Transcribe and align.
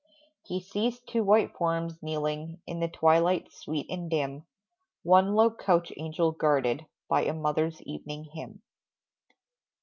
He 0.41 0.59
sees 0.59 0.99
two 0.99 1.23
white 1.23 1.55
forms 1.55 2.01
kneeling 2.01 2.59
In 2.65 2.79
the 2.79 2.87
twilight 2.87 3.51
sweet 3.51 3.85
and 3.87 4.09
dim, 4.09 4.47
One 5.03 5.35
low 5.35 5.51
couch 5.53 5.93
angel 5.95 6.31
guarded, 6.31 6.87
By 7.07 7.25
a 7.25 7.33
mother's 7.35 7.79
evening 7.83 8.23
hymn. 8.33 8.63